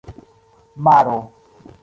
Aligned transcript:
maro 0.85 1.21